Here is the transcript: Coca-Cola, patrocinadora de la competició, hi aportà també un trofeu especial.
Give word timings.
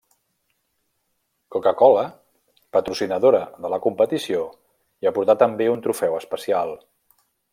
Coca-Cola, 1.55 2.05
patrocinadora 2.77 3.43
de 3.65 3.71
la 3.75 3.79
competició, 3.85 4.41
hi 5.03 5.11
aportà 5.13 5.39
també 5.45 5.71
un 5.77 5.87
trofeu 5.89 6.19
especial. 6.23 6.77